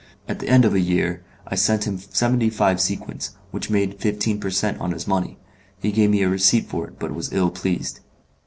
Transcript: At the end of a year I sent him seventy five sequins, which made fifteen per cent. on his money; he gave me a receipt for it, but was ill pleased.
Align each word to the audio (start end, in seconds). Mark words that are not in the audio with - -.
At 0.27 0.39
the 0.39 0.47
end 0.49 0.65
of 0.65 0.73
a 0.73 0.79
year 0.79 1.23
I 1.45 1.53
sent 1.53 1.85
him 1.85 1.99
seventy 1.99 2.49
five 2.49 2.81
sequins, 2.81 3.37
which 3.51 3.69
made 3.69 3.99
fifteen 3.99 4.39
per 4.39 4.49
cent. 4.49 4.79
on 4.81 4.93
his 4.93 5.05
money; 5.07 5.37
he 5.79 5.91
gave 5.91 6.09
me 6.09 6.23
a 6.23 6.27
receipt 6.27 6.65
for 6.65 6.87
it, 6.87 6.97
but 6.97 7.13
was 7.13 7.31
ill 7.31 7.51
pleased. 7.51 7.99